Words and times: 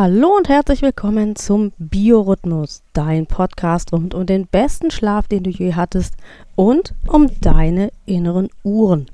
Hallo 0.00 0.28
und 0.36 0.48
herzlich 0.48 0.82
willkommen 0.82 1.34
zum 1.34 1.72
Biorhythmus, 1.76 2.84
dein 2.92 3.26
Podcast 3.26 3.92
rund 3.92 4.14
um 4.14 4.26
den 4.26 4.46
besten 4.46 4.92
Schlaf, 4.92 5.26
den 5.26 5.42
du 5.42 5.50
je 5.50 5.74
hattest 5.74 6.14
und 6.54 6.94
um 7.08 7.28
deine 7.40 7.90
inneren 8.06 8.48
Uhren. 8.62 9.10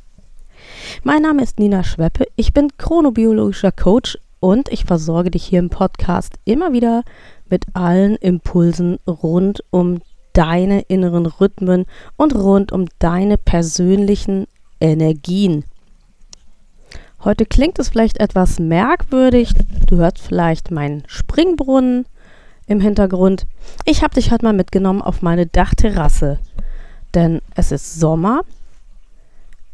Mein 1.03 1.23
Name 1.23 1.43
ist 1.43 1.59
Nina 1.59 1.85
Schweppe, 1.85 2.27
ich 2.37 2.53
bin 2.53 2.69
chronobiologischer 2.77 3.73
Coach 3.73 4.19
und 4.41 4.71
ich 4.71 4.85
versorge 4.85 5.31
dich 5.31 5.45
hier 5.47 5.61
im 5.61 5.71
Podcast 5.71 6.35
immer 6.45 6.75
wieder 6.75 7.03
mit 7.49 7.65
allen 7.73 8.17
Impulsen 8.17 8.99
rund 9.07 9.65
um 9.71 10.03
deine 10.35 10.83
inneren 10.83 11.25
Rhythmen 11.25 11.87
und 12.19 12.35
rund 12.35 12.73
um 12.73 12.89
deine 12.99 13.39
persönlichen 13.39 14.47
Energien. 14.83 15.65
Heute 17.25 17.47
klingt 17.47 17.79
es 17.79 17.89
vielleicht 17.89 18.21
etwas 18.21 18.59
merkwürdig. 18.59 19.55
Du 19.87 19.97
hörst 19.97 20.19
vielleicht 20.19 20.71
meinen 20.71 21.05
Springbrunnen 21.07 22.05
im 22.67 22.81
Hintergrund. 22.81 23.47
Ich 23.87 24.03
habe 24.03 24.15
dich 24.15 24.31
heute 24.31 24.45
mal 24.45 24.53
mitgenommen 24.53 25.01
auf 25.01 25.23
meine 25.23 25.47
Dachterrasse. 25.47 26.39
Denn 27.15 27.41
es 27.55 27.73
ist 27.73 27.99
Sommer, 27.99 28.43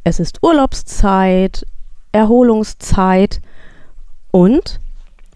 es 0.05 0.21
ist 0.21 0.45
Urlaubszeit, 0.45 1.67
Erholungszeit 2.13 3.41
und 4.31 4.79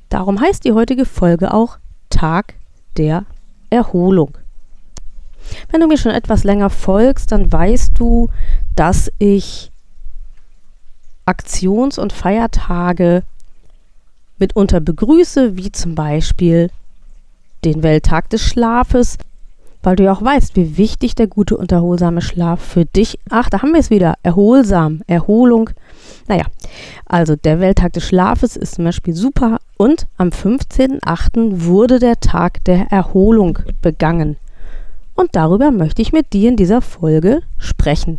darum 0.08 0.40
heißt 0.40 0.64
die 0.64 0.72
heutige 0.72 1.06
Folge 1.06 1.52
auch 1.52 1.78
Tag 2.10 2.54
der 2.96 3.24
Erholung. 3.70 4.38
Wenn 5.70 5.80
du 5.80 5.88
mir 5.88 5.98
schon 5.98 6.12
etwas 6.12 6.44
länger 6.44 6.70
folgst, 6.70 7.32
dann 7.32 7.50
weißt 7.50 7.98
du, 7.98 8.28
dass 8.76 9.10
ich 9.18 9.72
Aktions- 11.26 11.98
und 11.98 12.12
Feiertage 12.12 13.22
mitunter 14.38 14.80
begrüße, 14.80 15.56
wie 15.56 15.72
zum 15.72 15.94
Beispiel 15.94 16.70
den 17.64 17.82
Welttag 17.82 18.30
des 18.30 18.42
Schlafes, 18.42 19.16
weil 19.82 19.96
du 19.96 20.04
ja 20.04 20.12
auch 20.12 20.22
weißt, 20.22 20.56
wie 20.56 20.76
wichtig 20.76 21.14
der 21.14 21.26
gute 21.26 21.56
und 21.56 21.72
erholsame 21.72 22.22
Schlaf 22.22 22.60
für 22.60 22.84
dich. 22.84 23.18
Ach, 23.30 23.50
da 23.50 23.62
haben 23.62 23.72
wir 23.72 23.80
es 23.80 23.90
wieder. 23.90 24.14
Erholsam, 24.22 25.02
Erholung. 25.06 25.70
Naja, 26.26 26.44
also 27.06 27.36
der 27.36 27.60
Welttag 27.60 27.92
des 27.92 28.04
Schlafes 28.04 28.56
ist 28.56 28.76
zum 28.76 28.84
Beispiel 28.84 29.14
super 29.14 29.58
und 29.76 30.06
am 30.16 30.28
15.08. 30.28 31.64
wurde 31.66 31.98
der 31.98 32.18
Tag 32.20 32.64
der 32.64 32.90
Erholung 32.90 33.58
begangen. 33.82 34.36
Und 35.14 35.36
darüber 35.36 35.70
möchte 35.70 36.02
ich 36.02 36.12
mit 36.12 36.32
dir 36.32 36.48
in 36.48 36.56
dieser 36.56 36.80
Folge 36.80 37.42
sprechen. 37.58 38.18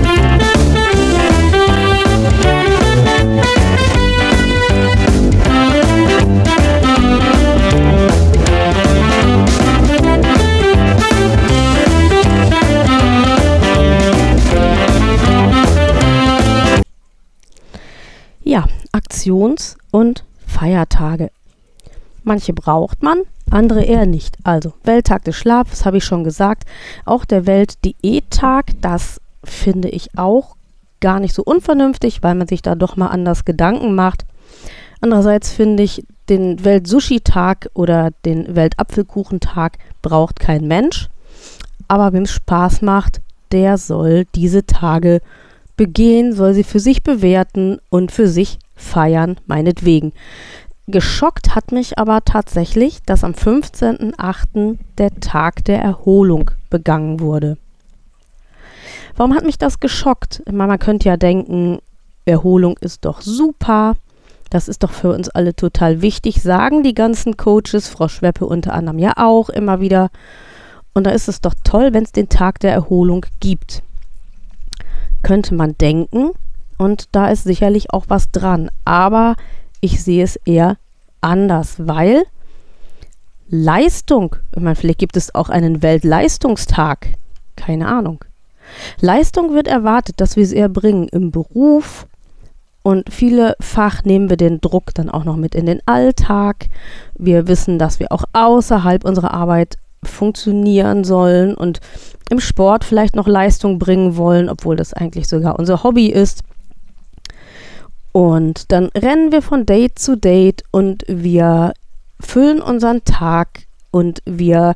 Aktions- 19.21 19.77
und 19.91 20.23
Feiertage. 20.47 21.29
Manche 22.23 22.53
braucht 22.53 23.03
man, 23.03 23.21
andere 23.51 23.83
eher 23.83 24.07
nicht. 24.07 24.35
Also 24.43 24.73
Welttag 24.83 25.25
des 25.25 25.35
Schlafs, 25.35 25.85
habe 25.85 25.97
ich 25.97 26.05
schon 26.05 26.23
gesagt. 26.23 26.63
Auch 27.05 27.23
der 27.25 27.45
Weltdiättag, 27.45 28.71
das 28.81 29.21
finde 29.43 29.89
ich 29.89 30.17
auch 30.17 30.55
gar 31.01 31.19
nicht 31.19 31.35
so 31.35 31.43
unvernünftig, 31.43 32.23
weil 32.23 32.33
man 32.33 32.47
sich 32.47 32.63
da 32.63 32.73
doch 32.73 32.95
mal 32.95 33.09
anders 33.09 33.45
Gedanken 33.45 33.93
macht. 33.93 34.25
Andererseits 35.01 35.51
finde 35.51 35.83
ich, 35.83 36.03
den 36.27 36.63
Welt-Sushi-Tag 36.65 37.69
oder 37.75 38.09
den 38.25 38.55
Welt-Apfelkuchentag 38.55 39.77
braucht 40.01 40.39
kein 40.39 40.67
Mensch. 40.67 41.09
Aber 41.87 42.11
wem 42.13 42.23
es 42.23 42.31
Spaß 42.31 42.81
macht, 42.81 43.21
der 43.51 43.77
soll 43.77 44.25
diese 44.33 44.65
Tage 44.65 45.21
begehen, 45.77 46.33
soll 46.33 46.55
sie 46.55 46.63
für 46.63 46.79
sich 46.79 47.03
bewerten 47.03 47.77
und 47.89 48.11
für 48.11 48.27
sich 48.27 48.57
feiern, 48.81 49.37
meinetwegen. 49.47 50.11
Geschockt 50.87 51.55
hat 51.55 51.71
mich 51.71 51.97
aber 51.97 52.25
tatsächlich, 52.25 53.01
dass 53.05 53.23
am 53.23 53.31
15.08. 53.31 54.77
der 54.97 55.19
Tag 55.19 55.63
der 55.65 55.81
Erholung 55.81 56.51
begangen 56.69 57.19
wurde. 57.19 57.57
Warum 59.15 59.35
hat 59.35 59.45
mich 59.45 59.57
das 59.57 59.79
geschockt? 59.79 60.41
Man 60.51 60.77
könnte 60.79 61.07
ja 61.09 61.17
denken, 61.17 61.79
Erholung 62.25 62.77
ist 62.81 63.05
doch 63.05 63.21
super. 63.21 63.95
Das 64.49 64.67
ist 64.67 64.83
doch 64.83 64.91
für 64.91 65.13
uns 65.13 65.29
alle 65.29 65.55
total 65.55 66.01
wichtig, 66.01 66.41
sagen 66.41 66.83
die 66.83 66.93
ganzen 66.93 67.37
Coaches, 67.37 67.87
Frau 67.87 68.09
Schweppe 68.09 68.45
unter 68.45 68.73
anderem 68.73 68.99
ja 68.99 69.13
auch 69.15 69.49
immer 69.49 69.79
wieder. 69.79 70.09
Und 70.93 71.05
da 71.05 71.11
ist 71.11 71.29
es 71.29 71.39
doch 71.39 71.53
toll, 71.63 71.93
wenn 71.93 72.03
es 72.03 72.11
den 72.11 72.27
Tag 72.27 72.59
der 72.59 72.73
Erholung 72.73 73.25
gibt. 73.39 73.81
Könnte 75.23 75.55
man 75.55 75.77
denken, 75.77 76.31
und 76.81 77.09
da 77.11 77.29
ist 77.29 77.43
sicherlich 77.43 77.93
auch 77.93 78.05
was 78.07 78.31
dran. 78.31 78.71
Aber 78.85 79.35
ich 79.81 80.01
sehe 80.01 80.23
es 80.23 80.35
eher 80.35 80.77
anders, 81.21 81.75
weil 81.77 82.23
Leistung, 83.49 84.35
ich 84.55 84.63
meine, 84.63 84.75
vielleicht 84.75 84.97
gibt 84.97 85.15
es 85.15 85.35
auch 85.35 85.49
einen 85.49 85.83
Weltleistungstag, 85.83 87.09
keine 87.55 87.87
Ahnung. 87.87 88.25
Leistung 88.99 89.53
wird 89.53 89.67
erwartet, 89.67 90.19
dass 90.19 90.35
wir 90.35 90.47
sie 90.47 90.57
erbringen 90.57 91.07
im 91.09 91.29
Beruf 91.29 92.07
und 92.81 93.13
vielefach 93.13 94.03
nehmen 94.03 94.31
wir 94.31 94.37
den 94.37 94.59
Druck 94.59 94.95
dann 94.95 95.11
auch 95.11 95.23
noch 95.23 95.35
mit 95.35 95.53
in 95.53 95.67
den 95.67 95.81
Alltag. 95.85 96.65
Wir 97.15 97.47
wissen, 97.47 97.77
dass 97.77 97.99
wir 97.99 98.11
auch 98.11 98.23
außerhalb 98.33 99.05
unserer 99.05 99.35
Arbeit 99.35 99.77
funktionieren 100.03 101.03
sollen 101.03 101.53
und 101.53 101.79
im 102.31 102.39
Sport 102.39 102.85
vielleicht 102.85 103.15
noch 103.15 103.27
Leistung 103.27 103.77
bringen 103.77 104.17
wollen, 104.17 104.49
obwohl 104.49 104.75
das 104.75 104.93
eigentlich 104.93 105.27
sogar 105.27 105.59
unser 105.59 105.83
Hobby 105.83 106.07
ist. 106.07 106.41
Und 108.11 108.71
dann 108.71 108.87
rennen 108.87 109.31
wir 109.31 109.41
von 109.41 109.65
Date 109.65 109.97
zu 109.97 110.17
Date 110.17 110.63
und 110.71 111.05
wir 111.07 111.73
füllen 112.19 112.61
unseren 112.61 113.03
Tag 113.05 113.65
und 113.91 114.21
wir 114.25 114.75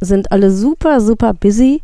sind 0.00 0.32
alle 0.32 0.50
super, 0.50 1.00
super 1.00 1.34
busy. 1.34 1.82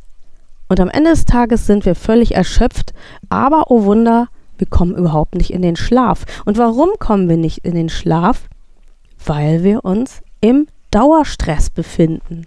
Und 0.68 0.80
am 0.80 0.88
Ende 0.88 1.10
des 1.10 1.24
Tages 1.24 1.66
sind 1.66 1.84
wir 1.84 1.94
völlig 1.94 2.34
erschöpft. 2.34 2.94
Aber, 3.28 3.70
oh 3.70 3.84
Wunder, 3.84 4.28
wir 4.58 4.66
kommen 4.66 4.94
überhaupt 4.94 5.34
nicht 5.34 5.52
in 5.52 5.62
den 5.62 5.76
Schlaf. 5.76 6.24
Und 6.44 6.58
warum 6.58 6.90
kommen 6.98 7.28
wir 7.28 7.36
nicht 7.36 7.58
in 7.64 7.74
den 7.74 7.88
Schlaf? 7.88 8.48
Weil 9.24 9.62
wir 9.62 9.84
uns 9.84 10.22
im 10.40 10.66
Dauerstress 10.90 11.70
befinden. 11.70 12.46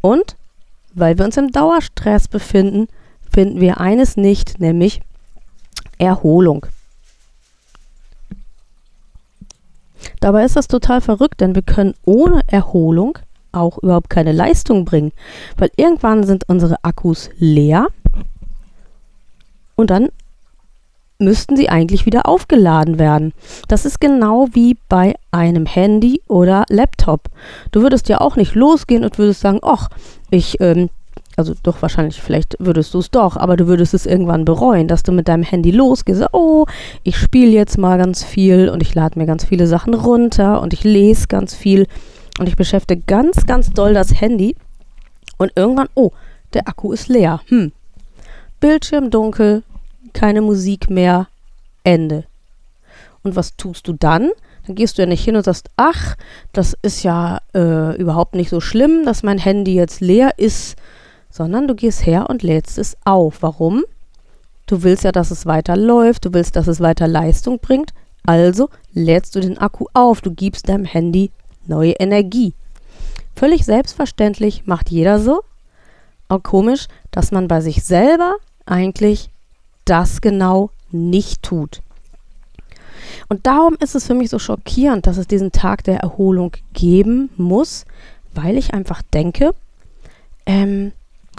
Und 0.00 0.36
weil 0.94 1.18
wir 1.18 1.24
uns 1.24 1.36
im 1.36 1.52
Dauerstress 1.52 2.28
befinden, 2.28 2.88
finden 3.30 3.60
wir 3.60 3.80
eines 3.80 4.16
nicht, 4.16 4.60
nämlich 4.60 5.00
Erholung. 5.98 6.66
Dabei 10.20 10.44
ist 10.44 10.56
das 10.56 10.68
total 10.68 11.00
verrückt, 11.00 11.40
denn 11.40 11.54
wir 11.54 11.62
können 11.62 11.94
ohne 12.04 12.40
Erholung 12.46 13.18
auch 13.52 13.78
überhaupt 13.78 14.10
keine 14.10 14.32
Leistung 14.32 14.84
bringen, 14.84 15.12
weil 15.56 15.70
irgendwann 15.76 16.24
sind 16.24 16.48
unsere 16.48 16.84
Akkus 16.84 17.30
leer 17.38 17.88
und 19.74 19.90
dann 19.90 20.08
müssten 21.18 21.56
sie 21.56 21.68
eigentlich 21.70 22.04
wieder 22.04 22.26
aufgeladen 22.26 22.98
werden. 22.98 23.32
Das 23.68 23.86
ist 23.86 24.00
genau 24.00 24.48
wie 24.52 24.76
bei 24.88 25.14
einem 25.30 25.64
Handy 25.64 26.20
oder 26.28 26.64
Laptop. 26.68 27.28
Du 27.72 27.80
würdest 27.80 28.08
ja 28.08 28.20
auch 28.20 28.36
nicht 28.36 28.54
losgehen 28.54 29.04
und 29.04 29.18
würdest 29.18 29.40
sagen, 29.40 29.60
ach, 29.62 29.88
ich 30.30 30.60
ähm, 30.60 30.90
also 31.36 31.54
doch 31.62 31.82
wahrscheinlich, 31.82 32.20
vielleicht 32.20 32.56
würdest 32.58 32.94
du 32.94 32.98
es 32.98 33.10
doch, 33.10 33.36
aber 33.36 33.56
du 33.56 33.66
würdest 33.66 33.92
es 33.92 34.06
irgendwann 34.06 34.46
bereuen, 34.46 34.88
dass 34.88 35.02
du 35.02 35.12
mit 35.12 35.28
deinem 35.28 35.42
Handy 35.42 35.70
losgehst. 35.70 36.24
Oh, 36.32 36.66
ich 37.02 37.16
spiele 37.18 37.52
jetzt 37.52 37.76
mal 37.76 37.98
ganz 37.98 38.24
viel 38.24 38.70
und 38.70 38.82
ich 38.82 38.94
lade 38.94 39.18
mir 39.18 39.26
ganz 39.26 39.44
viele 39.44 39.66
Sachen 39.66 39.94
runter 39.94 40.62
und 40.62 40.72
ich 40.72 40.82
lese 40.82 41.26
ganz 41.28 41.54
viel 41.54 41.86
und 42.38 42.48
ich 42.48 42.56
beschäftige 42.56 43.02
ganz, 43.06 43.46
ganz 43.46 43.70
doll 43.70 43.92
das 43.92 44.20
Handy 44.20 44.56
und 45.36 45.52
irgendwann, 45.54 45.88
oh, 45.94 46.10
der 46.54 46.68
Akku 46.68 46.92
ist 46.92 47.08
leer. 47.08 47.42
Hm. 47.46 47.72
Bildschirm 48.60 49.10
dunkel, 49.10 49.62
keine 50.14 50.40
Musik 50.40 50.88
mehr, 50.88 51.28
Ende. 51.84 52.24
Und 53.22 53.36
was 53.36 53.56
tust 53.56 53.86
du 53.88 53.92
dann? 53.92 54.30
Dann 54.66 54.74
gehst 54.74 54.96
du 54.96 55.02
ja 55.02 55.06
nicht 55.06 55.24
hin 55.24 55.36
und 55.36 55.44
sagst, 55.44 55.68
ach, 55.76 56.16
das 56.52 56.76
ist 56.82 57.02
ja 57.02 57.40
äh, 57.54 57.96
überhaupt 57.96 58.34
nicht 58.34 58.48
so 58.48 58.60
schlimm, 58.60 59.04
dass 59.04 59.22
mein 59.22 59.38
Handy 59.38 59.74
jetzt 59.74 60.00
leer 60.00 60.38
ist, 60.38 60.76
sondern 61.36 61.68
du 61.68 61.74
gehst 61.74 62.06
her 62.06 62.30
und 62.30 62.42
lädst 62.42 62.78
es 62.78 62.96
auf. 63.04 63.42
Warum? 63.42 63.84
Du 64.64 64.82
willst 64.82 65.04
ja, 65.04 65.12
dass 65.12 65.30
es 65.30 65.44
weiter 65.44 65.76
läuft, 65.76 66.24
du 66.24 66.32
willst, 66.32 66.56
dass 66.56 66.66
es 66.66 66.80
weiter 66.80 67.06
Leistung 67.06 67.58
bringt, 67.58 67.92
also 68.24 68.70
lädst 68.94 69.36
du 69.36 69.40
den 69.40 69.58
Akku 69.58 69.84
auf, 69.92 70.22
du 70.22 70.32
gibst 70.32 70.70
deinem 70.70 70.86
Handy 70.86 71.30
neue 71.66 71.92
Energie. 71.92 72.54
Völlig 73.36 73.66
selbstverständlich 73.66 74.66
macht 74.66 74.90
jeder 74.90 75.20
so. 75.20 75.42
Auch 76.28 76.42
komisch, 76.42 76.88
dass 77.10 77.32
man 77.32 77.48
bei 77.48 77.60
sich 77.60 77.84
selber 77.84 78.36
eigentlich 78.64 79.28
das 79.84 80.22
genau 80.22 80.70
nicht 80.90 81.42
tut. 81.42 81.82
Und 83.28 83.46
darum 83.46 83.76
ist 83.78 83.94
es 83.94 84.06
für 84.06 84.14
mich 84.14 84.30
so 84.30 84.38
schockierend, 84.38 85.06
dass 85.06 85.18
es 85.18 85.26
diesen 85.26 85.52
Tag 85.52 85.84
der 85.84 85.98
Erholung 85.98 86.52
geben 86.72 87.28
muss, 87.36 87.84
weil 88.34 88.56
ich 88.56 88.72
einfach 88.72 89.02
denke, 89.02 89.54
ähm, 90.46 90.92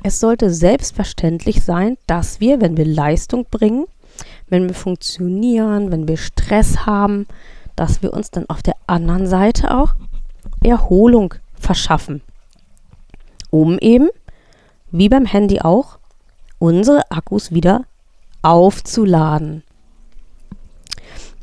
es 0.03 0.19
sollte 0.19 0.53
selbstverständlich 0.53 1.63
sein, 1.63 1.97
dass 2.07 2.39
wir, 2.39 2.61
wenn 2.61 2.77
wir 2.77 2.85
Leistung 2.85 3.45
bringen, 3.49 3.85
wenn 4.49 4.67
wir 4.67 4.75
funktionieren, 4.75 5.91
wenn 5.91 6.07
wir 6.07 6.17
Stress 6.17 6.85
haben, 6.85 7.27
dass 7.75 8.01
wir 8.01 8.13
uns 8.13 8.31
dann 8.31 8.49
auf 8.49 8.63
der 8.63 8.75
anderen 8.87 9.27
Seite 9.27 9.75
auch 9.75 9.95
Erholung 10.63 11.33
verschaffen, 11.59 12.21
um 13.49 13.77
eben, 13.79 14.09
wie 14.91 15.09
beim 15.09 15.25
Handy 15.25 15.61
auch, 15.61 15.99
unsere 16.59 17.11
Akkus 17.11 17.51
wieder 17.51 17.85
aufzuladen. 18.41 19.63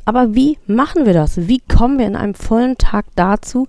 Aber 0.05 0.35
wie 0.35 0.59
machen 0.67 1.07
wir 1.07 1.15
das? 1.15 1.49
Wie 1.49 1.61
kommen 1.61 1.99
wir 1.99 2.07
in 2.07 2.17
einem 2.17 2.35
vollen 2.35 2.77
Tag 2.77 3.07
dazu, 3.15 3.69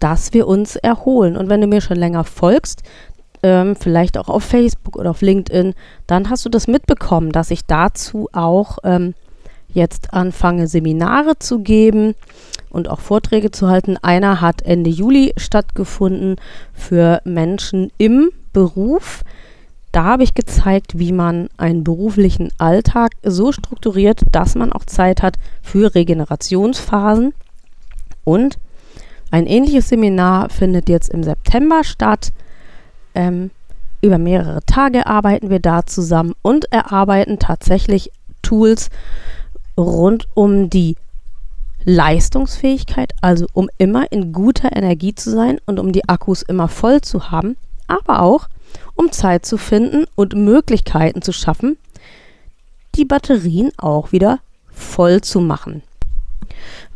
dass 0.00 0.34
wir 0.34 0.46
uns 0.46 0.76
erholen? 0.76 1.36
Und 1.36 1.48
wenn 1.48 1.60
du 1.60 1.66
mir 1.66 1.80
schon 1.80 1.96
länger 1.96 2.24
folgst, 2.24 2.82
ähm, 3.46 3.76
vielleicht 3.76 4.18
auch 4.18 4.28
auf 4.28 4.42
Facebook 4.42 4.96
oder 4.96 5.10
auf 5.10 5.22
LinkedIn, 5.22 5.74
dann 6.06 6.28
hast 6.28 6.44
du 6.44 6.48
das 6.48 6.66
mitbekommen, 6.66 7.30
dass 7.30 7.52
ich 7.52 7.64
dazu 7.64 8.28
auch 8.32 8.78
ähm, 8.82 9.14
jetzt 9.68 10.12
anfange, 10.12 10.66
Seminare 10.66 11.38
zu 11.38 11.60
geben 11.60 12.14
und 12.70 12.88
auch 12.88 12.98
Vorträge 12.98 13.52
zu 13.52 13.68
halten. 13.68 13.96
Einer 14.02 14.40
hat 14.40 14.62
Ende 14.62 14.90
Juli 14.90 15.32
stattgefunden 15.36 16.36
für 16.72 17.20
Menschen 17.24 17.92
im 17.98 18.30
Beruf. 18.52 19.22
Da 19.92 20.04
habe 20.04 20.24
ich 20.24 20.34
gezeigt, 20.34 20.98
wie 20.98 21.12
man 21.12 21.48
einen 21.56 21.84
beruflichen 21.84 22.50
Alltag 22.58 23.12
so 23.22 23.52
strukturiert, 23.52 24.22
dass 24.32 24.56
man 24.56 24.72
auch 24.72 24.84
Zeit 24.84 25.22
hat 25.22 25.36
für 25.62 25.94
Regenerationsphasen. 25.94 27.32
Und 28.24 28.58
ein 29.30 29.46
ähnliches 29.46 29.88
Seminar 29.88 30.48
findet 30.50 30.88
jetzt 30.88 31.10
im 31.10 31.22
September 31.22 31.84
statt. 31.84 32.32
Ähm, 33.16 33.50
über 34.02 34.18
mehrere 34.18 34.60
Tage 34.66 35.06
arbeiten 35.06 35.50
wir 35.50 35.58
da 35.58 35.84
zusammen 35.84 36.34
und 36.42 36.70
erarbeiten 36.70 37.38
tatsächlich 37.38 38.12
Tools 38.42 38.90
rund 39.76 40.28
um 40.34 40.70
die 40.70 40.96
Leistungsfähigkeit, 41.84 43.12
also 43.20 43.46
um 43.52 43.68
immer 43.78 44.10
in 44.12 44.32
guter 44.32 44.76
Energie 44.76 45.14
zu 45.14 45.30
sein 45.30 45.58
und 45.66 45.78
um 45.78 45.92
die 45.92 46.08
Akkus 46.08 46.42
immer 46.42 46.68
voll 46.68 47.00
zu 47.00 47.30
haben, 47.30 47.56
aber 47.86 48.20
auch 48.22 48.48
um 48.94 49.12
Zeit 49.12 49.46
zu 49.46 49.56
finden 49.56 50.04
und 50.14 50.34
Möglichkeiten 50.34 51.22
zu 51.22 51.32
schaffen, 51.32 51.78
die 52.96 53.04
Batterien 53.04 53.70
auch 53.76 54.12
wieder 54.12 54.40
voll 54.72 55.20
zu 55.20 55.40
machen. 55.40 55.82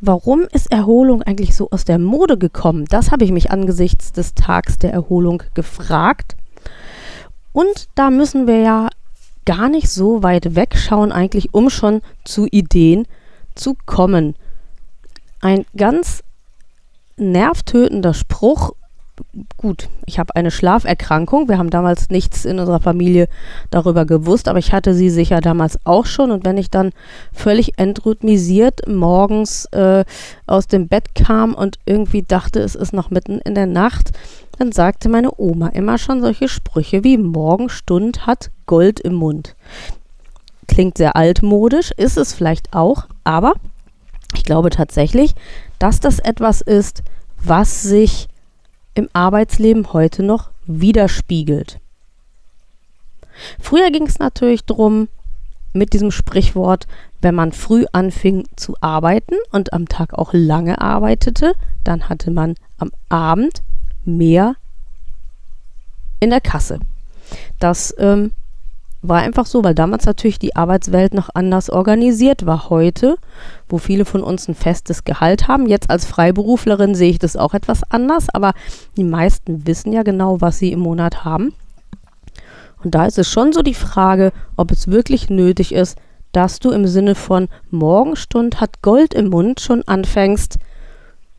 Warum 0.01 0.43
ist 0.53 0.73
Erholung 0.73 1.23
eigentlich 1.23 1.55
so 1.55 1.69
aus 1.71 1.85
der 1.85 1.99
Mode 1.99 2.39
gekommen? 2.39 2.87
Das 2.87 3.11
habe 3.11 3.25
ich 3.25 3.33
mich 3.33 3.51
angesichts 3.51 4.13
des 4.13 4.35
Tags 4.35 4.79
der 4.79 4.93
Erholung 4.93 5.43
gefragt. 5.55 6.37
Und 7.53 7.89
da 7.95 8.11
müssen 8.11 8.47
wir 8.47 8.59
ja 8.59 8.89
gar 9.45 9.69
nicht 9.69 9.91
so 9.91 10.23
weit 10.23 10.55
wegschauen, 10.55 11.13
eigentlich, 11.13 11.55
um 11.55 11.71
schon 11.71 12.03
zu 12.25 12.47
Ideen 12.47 13.07
zu 13.55 13.75
kommen. 13.87 14.37
Ein 15.41 15.65
ganz 15.77 16.23
nervtötender 17.17 18.15
Spruch 18.15 18.73
gut, 19.57 19.89
ich 20.07 20.19
habe 20.19 20.35
eine 20.37 20.51
Schlaferkrankung. 20.51 21.49
Wir 21.49 21.59
haben 21.59 21.71
damals 21.71 22.11
nichts 22.11 22.45
in 22.45 22.59
unserer 22.59 22.81
Familie 22.81 23.29
darüber 23.71 24.05
gewusst, 24.05 24.49
aber 24.49 24.59
ich 24.59 24.73
hatte 24.73 24.95
sie 24.95 25.11
sicher 25.11 25.41
damals 25.41 25.79
auch 25.85 26.07
schon. 26.07 26.31
Und 26.31 26.45
wenn 26.45 26.59
ich 26.59 26.71
dann 26.71 26.93
völlig 27.33 27.79
entrhythmisiert 27.79 28.87
morgens 28.89 29.67
äh, 29.67 30.05
aus 30.47 30.67
dem 30.67 30.89
Bett 30.89 31.15
kam 31.15 31.55
und 31.55 31.79
irgendwie 31.87 32.23
dachte, 32.23 32.61
es 32.61 32.75
ist 32.75 32.93
noch 32.93 33.11
mitten 33.11 33.39
in 33.39 33.55
der 33.55 33.67
Nacht, 33.67 34.11
dann 34.59 34.73
sagte 34.73 35.09
meine 35.09 35.31
Oma 35.39 35.69
immer 35.69 35.99
schon 35.99 36.21
solche 36.21 36.49
Sprüche 36.49 37.03
wie 37.03 37.17
Morgenstund 37.17 38.27
hat 38.27 38.51
Gold 38.67 39.01
im 39.01 39.15
Mund. 39.15 39.57
Klingt 40.69 40.99
sehr 40.99 41.17
altmodisch, 41.17 41.93
ist 41.97 42.17
es 42.17 42.35
vielleicht 42.35 42.75
auch, 42.75 43.07
aber 43.25 43.55
ich 44.35 44.45
glaube 44.45 44.71
tatsächlich, 44.71 45.35
dass 45.79 46.01
das 46.01 46.19
etwas 46.19 46.61
ist, 46.61 47.03
was 47.43 47.83
sich 47.83 48.29
im 49.01 49.09
Arbeitsleben 49.15 49.93
heute 49.95 50.23
noch 50.23 50.51
widerspiegelt. 50.67 51.81
Früher 53.59 53.91
ging 53.91 54.07
es 54.07 54.19
natürlich 54.19 54.65
darum, 54.65 55.09
mit 55.73 55.95
diesem 55.95 56.11
Sprichwort, 56.11 56.87
wenn 57.23 57.35
man 57.35 57.53
früh 57.53 57.87
anfing 57.93 58.45
zu 58.57 58.75
arbeiten 58.81 59.37
und 59.53 59.73
am 59.73 59.89
Tag 59.89 60.15
auch 60.15 60.31
lange 60.33 60.81
arbeitete, 60.81 61.55
dann 61.83 62.09
hatte 62.09 62.31
man 62.31 62.57
am 62.77 62.91
Abend 63.09 63.63
mehr 64.05 64.57
in 66.19 66.31
der 66.31 66.41
Kasse. 66.41 66.81
Das 67.59 67.95
ähm, 67.99 68.33
war 69.03 69.21
einfach 69.21 69.47
so, 69.47 69.65
weil 69.65 69.75
damals 69.75 70.05
natürlich 70.05 70.39
die 70.39 70.57
Arbeitswelt 70.57 71.15
noch 71.15 71.31
anders 71.35 71.71
organisiert 71.71 72.45
war. 72.45 72.69
Heute, 72.69 73.17
wo 73.69 73.79
viele 73.79 74.05
von 74.05 74.23
uns 74.23 74.49
ein 74.49 74.55
festes 74.55 75.05
Gehalt 75.05 75.49
haben, 75.49 75.67
jetzt 75.67 75.89
als 75.91 76.05
Freiberuflerin 76.05 76.95
sehe 76.95 77.11
ich 77.11 77.19
das 77.19 77.37
auch 77.37 77.55
etwas 77.55 77.83
anders, 77.91 78.29
aber 78.33 78.53
die 78.97 79.05
meisten 79.05 79.67
wissen 79.67 79.93
ja 79.93 80.03
genau, 80.03 80.41
was 80.41 80.59
sie 80.59 80.73
im 80.73 80.81
Monat 80.81 81.25
haben. 81.25 81.55
Und 82.83 82.95
da 82.95 83.07
ist 83.07 83.19
es 83.19 83.29
schon 83.29 83.53
so 83.53 83.63
die 83.63 83.75
Frage, 83.75 84.33
ob 84.57 84.71
es 84.71 84.89
wirklich 84.89 85.31
nötig 85.31 85.73
ist, 85.73 85.99
dass 86.33 86.61
du 86.61 86.71
im 86.71 86.87
Sinne 86.87 87.15
von 87.15 87.49
Morgenstund 87.71 88.61
hat 88.61 88.83
Gold 88.83 89.15
im 89.15 89.29
Mund 89.29 89.61
schon 89.61 89.83
anfängst, 89.83 90.59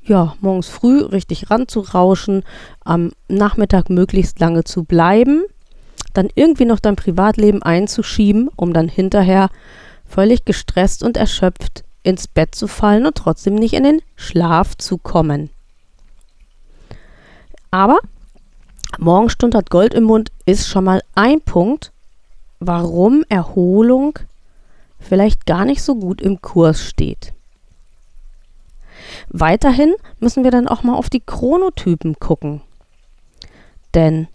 ja, 0.03 0.36
morgens 0.41 0.67
früh 0.67 1.01
richtig 1.01 1.51
ranzurauschen, 1.51 2.43
am 2.83 3.12
Nachmittag 3.27 3.89
möglichst 3.89 4.39
lange 4.39 4.63
zu 4.63 4.83
bleiben 4.83 5.43
dann 6.13 6.30
irgendwie 6.36 6.65
noch 6.65 6.80
dein 6.80 6.96
Privatleben 6.96 7.62
einzuschieben, 7.63 8.50
um 8.56 8.74
dann 8.74 8.88
hinterher 8.88 9.50
völlig 10.08 10.46
gestresst 10.46 11.03
und 11.03 11.18
erschöpft 11.18 11.84
ins 12.03 12.27
Bett 12.27 12.56
zu 12.56 12.68
fallen 12.68 13.06
und 13.06 13.15
trotzdem 13.15 13.56
nicht 13.56 13.74
in 13.74 13.84
den 13.84 14.01
Schlaf 14.15 14.77
zu 14.77 14.98
kommen. 14.98 15.50
Aber 17.70 18.00
Morgenstund 19.00 19.56
hat 19.56 19.70
Gold 19.70 19.94
im 19.94 20.03
Mund 20.03 20.32
ist 20.46 20.68
schon 20.68 20.84
mal 20.84 21.01
ein 21.15 21.41
Punkt, 21.41 21.91
warum 22.60 23.24
Erholung 23.30 24.20
vielleicht 25.00 25.46
gar 25.46 25.65
nicht 25.65 25.82
so 25.82 25.96
gut 25.96 26.22
im 26.22 26.41
Kurs 26.41 26.84
steht. 26.84 27.34
Weiterhin 29.30 29.96
müssen 30.20 30.44
wir 30.44 30.51
dann 30.51 30.68
auch 30.68 30.84
mal 30.84 30.96
auf 30.96 31.10
die 31.10 31.22
Chronotypen 31.22 32.20
gucken. 32.20 32.62
Denn 33.94 34.27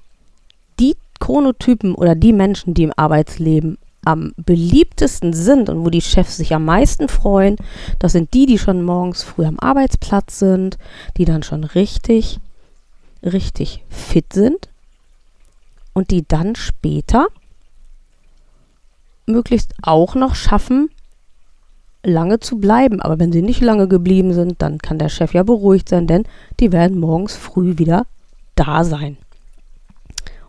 Chronotypen 1.20 1.94
oder 1.94 2.14
die 2.14 2.32
Menschen, 2.32 2.75
die 2.75 2.85
im 2.85 2.92
Arbeitsleben 2.96 3.78
am 4.04 4.32
beliebtesten 4.37 5.32
sind 5.32 5.68
und 5.68 5.85
wo 5.85 5.90
die 5.90 6.00
Chefs 6.00 6.37
sich 6.37 6.54
am 6.54 6.64
meisten 6.64 7.08
freuen, 7.08 7.56
das 7.99 8.12
sind 8.12 8.32
die, 8.35 8.46
die 8.46 8.58
schon 8.58 8.82
morgens 8.82 9.23
früh 9.25 9.44
am 9.44 9.58
Arbeitsplatz 9.58 10.38
sind, 10.38 10.78
die 11.16 11.25
dann 11.25 11.42
schon 11.42 11.64
richtig, 11.64 12.38
richtig 13.23 13.85
fit 13.88 14.32
sind 14.32 14.68
und 15.92 16.12
die 16.12 16.26
dann 16.26 16.54
später 16.54 17.26
möglichst 19.26 19.75
auch 19.82 20.14
noch 20.14 20.37
schaffen, 20.37 20.88
lange 22.04 22.38
zu 22.38 22.58
bleiben. 22.58 23.02
Aber 23.02 23.18
wenn 23.18 23.32
sie 23.32 23.42
nicht 23.42 23.61
lange 23.61 23.88
geblieben 23.88 24.32
sind, 24.32 24.62
dann 24.62 24.78
kann 24.78 24.99
der 24.99 25.08
Chef 25.08 25.35
ja 25.35 25.42
beruhigt 25.42 25.88
sein, 25.88 26.06
denn 26.06 26.25
die 26.61 26.70
werden 26.70 27.00
morgens 27.00 27.35
früh 27.35 27.78
wieder 27.78 28.06
da 28.54 28.85
sein. 28.85 29.16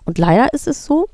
Und 0.08 0.18
leider 0.18 0.54
ist 0.54 0.68
es 0.68 0.86
so, 0.86 1.10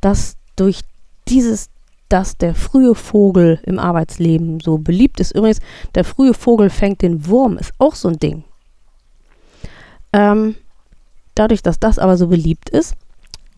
dass 0.00 0.36
durch 0.56 0.80
dieses, 1.28 1.68
dass 2.08 2.38
der 2.38 2.54
frühe 2.54 2.94
Vogel 2.94 3.60
im 3.64 3.78
Arbeitsleben 3.78 4.58
so 4.58 4.78
beliebt 4.78 5.20
ist, 5.20 5.32
übrigens, 5.32 5.60
der 5.94 6.02
frühe 6.02 6.32
Vogel 6.32 6.70
fängt 6.70 7.02
den 7.02 7.26
Wurm, 7.26 7.58
ist 7.58 7.74
auch 7.78 7.94
so 7.94 8.08
ein 8.08 8.18
Ding. 8.18 8.44
Ähm, 10.14 10.54
dadurch, 11.34 11.62
dass 11.62 11.78
das 11.78 11.98
aber 11.98 12.16
so 12.16 12.28
beliebt 12.28 12.70
ist, 12.70 12.96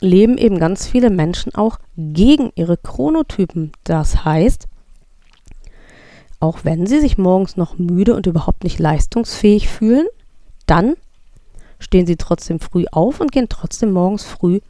leben 0.01 0.37
eben 0.37 0.59
ganz 0.59 0.89
viele 0.89 1.11
Menschen 1.11 1.55
auch 1.55 1.79
gegen 1.97 2.51
ihre 2.57 2.77
Chronotypen. 2.77 3.71
Das 3.85 4.25
heißt, 4.25 4.67
auch 6.41 6.65
wenn 6.65 6.89
sie 6.89 6.99
sich 6.99 7.17
morgens 7.17 7.57
noch 7.57 7.79
müde 7.79 8.17
und 8.17 8.27
überhaupt 8.27 8.65
nicht 8.65 8.81
leistungsfähig 8.81 9.69
fühlen, 9.69 10.09
dann 10.67 10.97
stehen 11.79 12.07
sie 12.07 12.17
trotzdem 12.17 12.61
früh 12.61 12.85
auf 12.91 13.21
und 13.21 13.33
gehen 13.33 13.49
trotzdem 13.49 13.93
morgens 13.93 14.25
früh 14.25 14.61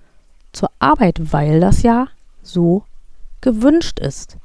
zur 0.52 0.70
Arbeit, 0.78 1.32
weil 1.32 1.60
das 1.60 1.82
ja 1.82 2.08
so 2.42 2.84
gewünscht 3.40 3.98
ist. 3.98 4.36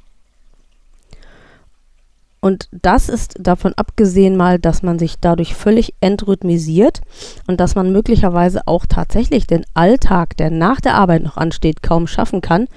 Und 2.44 2.68
das 2.74 3.08
ist 3.08 3.36
davon 3.40 3.74
abgesehen 3.78 4.36
mal, 4.36 4.60
dass 4.60 4.84
man 4.84 5.00
sich 5.00 5.16
dadurch 5.22 5.56
völlig 5.56 5.94
entrhythmisiert 6.02 7.00
und 7.48 7.62
dass 7.62 7.76
man 7.76 7.94
möglicherweise 7.94 8.68
auch 8.68 8.86
tatsächlich 8.86 9.48
den 9.48 9.64
Alltag, 9.74 10.36
der 10.36 10.52
nach 10.52 10.82
der 10.82 10.96
Arbeit 10.96 11.24
noch 11.24 11.38
ansteht, 11.38 11.82
kaum 11.82 12.06
schaffen 12.06 12.42
kann, 12.42 12.68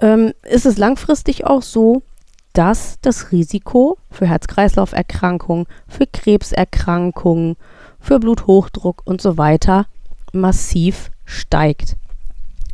ähm, 0.00 0.32
ist 0.44 0.64
es 0.64 0.78
langfristig 0.78 1.44
auch 1.44 1.60
so, 1.60 2.02
dass 2.54 2.96
das 3.02 3.32
Risiko 3.32 3.98
für 4.10 4.26
Herz-Kreislauf-Erkrankungen, 4.26 5.66
für 5.86 6.06
Krebserkrankungen, 6.06 7.56
für 8.04 8.20
Bluthochdruck 8.20 9.02
und 9.06 9.22
so 9.22 9.38
weiter 9.38 9.86
massiv 10.32 11.10
steigt. 11.24 11.96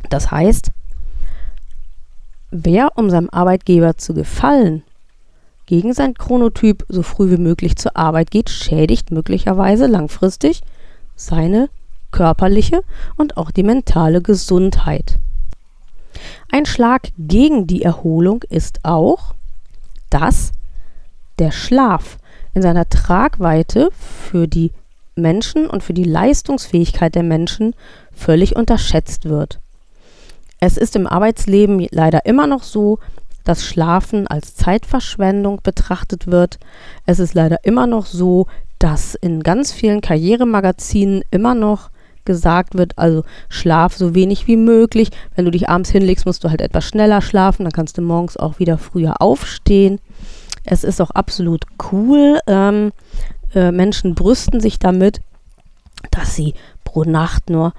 Das 0.09 0.29
heißt, 0.29 0.71
wer 2.51 2.97
um 2.97 3.09
seinem 3.09 3.29
Arbeitgeber 3.29 3.95
zu 3.95 4.13
gefallen 4.13 4.83
gegen 5.67 5.93
sein 5.93 6.15
Chronotyp 6.15 6.85
so 6.89 7.01
früh 7.01 7.31
wie 7.31 7.41
möglich 7.41 7.77
zur 7.77 7.95
Arbeit 7.95 8.29
geht, 8.29 8.49
schädigt 8.49 9.11
möglicherweise 9.11 9.87
langfristig 9.87 10.61
seine 11.15 11.69
körperliche 12.11 12.83
und 13.15 13.37
auch 13.37 13.51
die 13.51 13.63
mentale 13.63 14.21
Gesundheit. 14.21 15.17
Ein 16.51 16.65
Schlag 16.65 17.07
gegen 17.17 17.67
die 17.67 17.83
Erholung 17.83 18.43
ist 18.49 18.79
auch, 18.83 19.33
dass 20.09 20.51
der 21.39 21.51
Schlaf 21.51 22.17
in 22.53 22.61
seiner 22.61 22.89
Tragweite 22.89 23.91
für 23.93 24.49
die 24.49 24.73
Menschen 25.21 25.67
und 25.67 25.83
für 25.83 25.93
die 25.93 26.03
Leistungsfähigkeit 26.03 27.15
der 27.15 27.23
Menschen 27.23 27.73
völlig 28.13 28.55
unterschätzt 28.55 29.25
wird. 29.25 29.59
Es 30.59 30.77
ist 30.77 30.95
im 30.95 31.07
Arbeitsleben 31.07 31.87
leider 31.91 32.25
immer 32.25 32.47
noch 32.47 32.63
so, 32.63 32.99
dass 33.43 33.65
Schlafen 33.65 34.27
als 34.27 34.55
Zeitverschwendung 34.55 35.61
betrachtet 35.63 36.27
wird. 36.27 36.59
Es 37.05 37.19
ist 37.19 37.33
leider 37.33 37.63
immer 37.63 37.87
noch 37.87 38.05
so, 38.05 38.47
dass 38.77 39.15
in 39.15 39.41
ganz 39.41 39.71
vielen 39.71 40.01
Karrieremagazinen 40.01 41.23
immer 41.31 41.55
noch 41.55 41.89
gesagt 42.25 42.77
wird, 42.77 42.97
also 42.97 43.23
schlaf 43.49 43.95
so 43.95 44.13
wenig 44.13 44.47
wie 44.47 44.57
möglich. 44.57 45.09
Wenn 45.35 45.45
du 45.45 45.51
dich 45.51 45.69
abends 45.69 45.89
hinlegst, 45.89 46.25
musst 46.25 46.43
du 46.43 46.49
halt 46.49 46.61
etwas 46.61 46.85
schneller 46.85 47.21
schlafen, 47.21 47.63
dann 47.63 47.73
kannst 47.73 47.97
du 47.97 48.01
morgens 48.01 48.37
auch 48.37 48.59
wieder 48.59 48.77
früher 48.77 49.21
aufstehen. 49.21 49.99
Es 50.63 50.83
ist 50.83 51.01
auch 51.01 51.11
absolut 51.11 51.65
cool. 51.91 52.39
Ähm, 52.45 52.91
äh, 53.53 53.71
Menschen 53.71 54.15
brüsten 54.15 54.59
sich 54.59 54.79
damit, 54.79 55.21
dass 56.11 56.35
sie 56.35 56.53
pro 56.83 57.03
Nacht 57.03 57.49
nur 57.49 57.73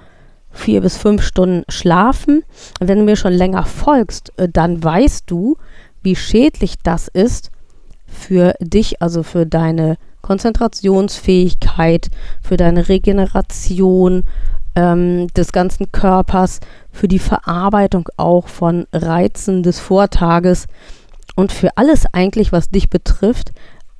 vier 0.51 0.81
bis 0.81 0.97
fünf 0.97 1.23
Stunden 1.23 1.63
schlafen. 1.67 2.43
Wenn 2.79 2.99
du 2.99 3.03
mir 3.03 3.15
schon 3.15 3.33
länger 3.33 3.65
folgst, 3.65 4.31
äh, 4.37 4.47
dann 4.47 4.83
weißt 4.83 5.23
du, 5.27 5.57
wie 6.01 6.15
schädlich 6.15 6.75
das 6.83 7.07
ist 7.07 7.51
für 8.07 8.53
dich, 8.59 9.01
also 9.01 9.23
für 9.23 9.45
deine 9.45 9.97
Konzentrationsfähigkeit, 10.21 12.09
für 12.41 12.57
deine 12.57 12.87
Regeneration 12.87 14.23
ähm, 14.75 15.27
des 15.35 15.51
ganzen 15.51 15.91
Körpers, 15.91 16.59
für 16.91 17.07
die 17.07 17.19
Verarbeitung 17.19 18.07
auch 18.17 18.47
von 18.47 18.87
Reizen 18.93 19.63
des 19.63 19.79
Vortages 19.79 20.67
und 21.35 21.51
für 21.51 21.77
alles 21.77 22.05
eigentlich, 22.13 22.51
was 22.51 22.69
dich 22.69 22.89
betrifft. 22.89 23.51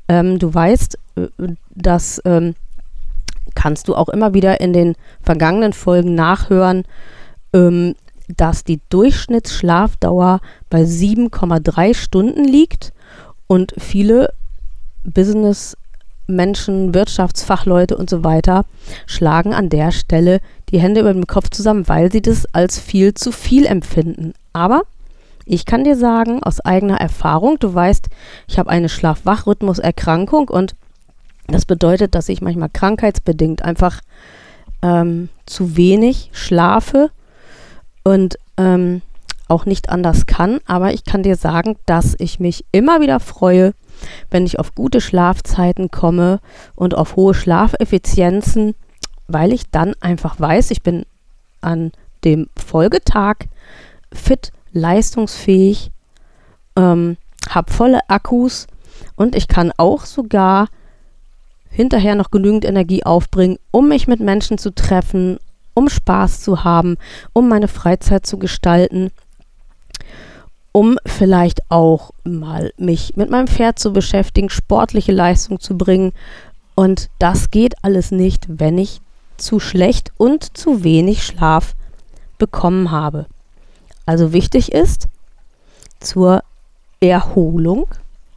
Ähm, 0.07 0.39
du 0.39 0.53
weißt, 0.53 0.97
äh, 1.15 1.27
dass 1.75 2.21
ähm, 2.25 2.55
kannst 3.55 3.87
du 3.87 3.95
auch 3.95 4.09
immer 4.09 4.33
wieder 4.33 4.61
in 4.61 4.73
den 4.73 4.95
vergangenen 5.21 5.73
Folgen 5.73 6.15
nachhören, 6.15 6.83
ähm, 7.53 7.95
dass 8.27 8.63
die 8.63 8.79
Durchschnittsschlafdauer 8.89 10.39
bei 10.69 10.83
7,3 10.83 11.93
Stunden 11.93 12.45
liegt 12.45 12.93
und 13.47 13.73
viele 13.77 14.33
Businessmenschen, 15.03 16.93
Wirtschaftsfachleute 16.93 17.97
und 17.97 18.09
so 18.09 18.23
weiter 18.23 18.65
schlagen 19.05 19.53
an 19.53 19.69
der 19.69 19.91
Stelle 19.91 20.39
die 20.69 20.79
Hände 20.79 21.01
über 21.01 21.13
den 21.13 21.27
Kopf 21.27 21.49
zusammen, 21.49 21.87
weil 21.87 22.11
sie 22.11 22.21
das 22.21 22.47
als 22.53 22.79
viel 22.79 23.13
zu 23.13 23.31
viel 23.31 23.65
empfinden. 23.65 24.33
Aber 24.53 24.83
ich 25.45 25.65
kann 25.65 25.83
dir 25.83 25.95
sagen, 25.95 26.41
aus 26.43 26.59
eigener 26.61 26.99
Erfahrung, 26.99 27.57
du 27.59 27.73
weißt, 27.73 28.07
ich 28.47 28.59
habe 28.59 28.69
eine 28.69 28.89
Schlaf-Wach-Rhythmus-Erkrankung 28.89 30.49
und 30.49 30.75
das 31.47 31.65
bedeutet, 31.65 32.15
dass 32.15 32.29
ich 32.29 32.41
manchmal 32.41 32.69
krankheitsbedingt 32.69 33.63
einfach 33.63 33.99
ähm, 34.81 35.29
zu 35.45 35.75
wenig 35.75 36.29
schlafe 36.31 37.11
und 38.03 38.37
ähm, 38.57 39.01
auch 39.47 39.65
nicht 39.65 39.89
anders 39.89 40.25
kann. 40.25 40.59
Aber 40.65 40.93
ich 40.93 41.03
kann 41.03 41.23
dir 41.23 41.35
sagen, 41.35 41.77
dass 41.85 42.15
ich 42.17 42.39
mich 42.39 42.65
immer 42.71 43.01
wieder 43.01 43.19
freue, 43.19 43.73
wenn 44.31 44.45
ich 44.45 44.59
auf 44.59 44.73
gute 44.73 45.01
Schlafzeiten 45.01 45.91
komme 45.91 46.39
und 46.75 46.95
auf 46.95 47.15
hohe 47.15 47.33
Schlafeffizienzen, 47.33 48.75
weil 49.27 49.53
ich 49.53 49.69
dann 49.69 49.95
einfach 50.01 50.39
weiß, 50.39 50.71
ich 50.71 50.81
bin 50.81 51.05
an 51.61 51.91
dem 52.23 52.47
Folgetag 52.57 53.35
fit, 54.11 54.51
leistungsfähig, 54.73 55.91
ähm, 56.75 57.17
habe 57.49 57.71
volle 57.71 58.09
Akkus 58.09 58.67
und 59.15 59.35
ich 59.35 59.47
kann 59.47 59.71
auch 59.77 60.05
sogar 60.05 60.67
hinterher 61.69 62.15
noch 62.15 62.31
genügend 62.31 62.65
Energie 62.65 63.03
aufbringen, 63.03 63.57
um 63.71 63.89
mich 63.89 64.07
mit 64.07 64.19
Menschen 64.19 64.57
zu 64.57 64.73
treffen, 64.73 65.39
um 65.73 65.89
Spaß 65.89 66.41
zu 66.41 66.63
haben, 66.63 66.97
um 67.33 67.49
meine 67.49 67.67
Freizeit 67.67 68.25
zu 68.25 68.37
gestalten, 68.37 69.11
um 70.71 70.97
vielleicht 71.05 71.69
auch 71.69 72.11
mal 72.23 72.71
mich 72.77 73.15
mit 73.15 73.29
meinem 73.29 73.47
Pferd 73.47 73.79
zu 73.79 73.93
beschäftigen, 73.93 74.49
sportliche 74.49 75.11
Leistung 75.11 75.59
zu 75.59 75.77
bringen. 75.77 76.13
Und 76.75 77.09
das 77.19 77.51
geht 77.51 77.75
alles 77.83 78.11
nicht, 78.11 78.45
wenn 78.47 78.77
ich 78.77 79.01
zu 79.37 79.59
schlecht 79.59 80.11
und 80.17 80.57
zu 80.57 80.83
wenig 80.83 81.23
Schlaf 81.23 81.75
bekommen 82.37 82.91
habe. 82.91 83.27
Also 84.05 84.33
wichtig 84.33 84.71
ist, 84.71 85.07
zur 85.99 86.43
Erholung 86.99 87.87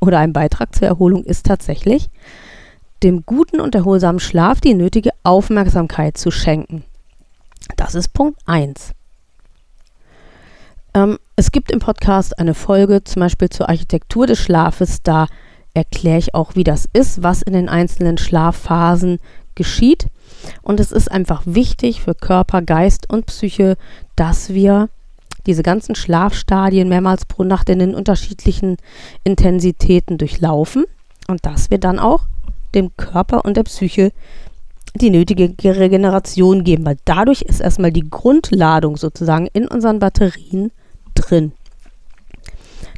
oder 0.01 0.19
ein 0.19 0.33
Beitrag 0.33 0.75
zur 0.75 0.89
Erholung 0.89 1.25
ist 1.25 1.47
tatsächlich, 1.47 2.11
dem 3.03 3.25
guten 3.27 3.61
und 3.61 3.75
erholsamen 3.75 4.21
Schlaf 4.21 4.61
die 4.61 4.75
nötige 4.75 5.11
Aufmerksamkeit 5.23 6.17
zu 6.17 6.31
schenken. 6.31 6.85
Das 7.77 7.95
ist 7.95 8.13
Punkt 8.13 8.41
1. 8.47 8.93
Ähm, 10.95 11.19
es 11.35 11.53
gibt 11.53 11.71
im 11.71 11.79
Podcast 11.79 12.39
eine 12.39 12.55
Folge 12.55 13.05
zum 13.05 13.21
Beispiel 13.21 13.51
zur 13.51 13.69
Architektur 13.69 14.27
des 14.27 14.39
Schlafes. 14.39 15.03
Da 15.03 15.27
erkläre 15.75 16.19
ich 16.19 16.35
auch, 16.35 16.55
wie 16.55 16.65
das 16.65 16.89
ist, 16.93 17.23
was 17.23 17.43
in 17.43 17.53
den 17.53 17.69
einzelnen 17.69 18.17
Schlafphasen 18.17 19.19
geschieht. 19.55 20.07
Und 20.63 20.81
es 20.81 20.93
ist 20.93 21.11
einfach 21.11 21.43
wichtig 21.45 22.01
für 22.01 22.15
Körper, 22.15 22.63
Geist 22.63 23.11
und 23.11 23.27
Psyche, 23.27 23.77
dass 24.15 24.51
wir 24.51 24.89
diese 25.47 25.63
ganzen 25.63 25.95
Schlafstadien 25.95 26.89
mehrmals 26.89 27.25
pro 27.25 27.45
Nacht 27.45 27.69
in 27.71 27.79
den 27.79 27.95
unterschiedlichen 27.95 28.77
Intensitäten 29.25 30.19
durchlaufen 30.19 30.85
und 31.29 31.45
dass 31.47 31.71
wir 31.71 31.79
dann 31.79 31.99
auch 31.99 32.27
dem 32.75 32.97
Körper 32.97 33.45
und 33.45 33.57
der 33.57 33.65
Psyche 33.65 34.13
die 34.95 35.11
nötige 35.11 35.55
Regeneration 35.63 36.65
geben, 36.65 36.87
weil 36.87 36.97
dadurch 37.05 37.43
ist 37.43 37.61
erstmal 37.61 37.93
die 37.93 38.09
Grundladung 38.09 38.97
sozusagen 38.97 39.47
in 39.53 39.69
unseren 39.69 39.99
Batterien 39.99 40.73
drin. 41.15 41.53